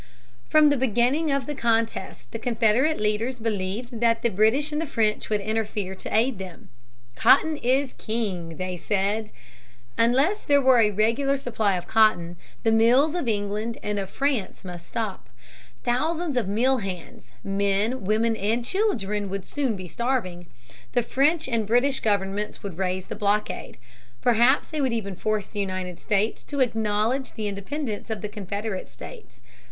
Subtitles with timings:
[0.49, 4.87] From the beginning of the contest the Confederate leaders believed that the British and the
[4.87, 6.69] French would interfere to aid them.
[7.15, 9.29] "Cotton is king," they said.
[9.99, 14.65] Unless there were a regular supply of cotton, the mills of England and of France
[14.65, 15.29] must stop.
[15.83, 20.47] Thousands of mill hands men, women, and children would soon be starving.
[20.93, 23.77] The French and the British governments would raise the blockade.
[24.19, 28.89] Perhaps they would even force the United States to acknowledge the independence of the Confederate
[28.89, 29.43] states.